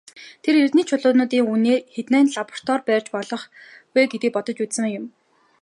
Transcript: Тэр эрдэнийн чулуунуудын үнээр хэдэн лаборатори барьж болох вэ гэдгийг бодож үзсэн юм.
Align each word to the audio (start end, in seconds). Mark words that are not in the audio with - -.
Тэр 0.43 0.55
эрдэнийн 0.63 0.87
чулуунуудын 0.89 1.47
үнээр 1.53 1.81
хэдэн 1.95 2.25
лаборатори 2.35 2.85
барьж 2.89 3.07
болох 3.15 3.43
вэ 3.93 3.99
гэдгийг 4.11 4.33
бодож 4.35 4.57
үзсэн 4.65 4.87
юм. 4.99 5.05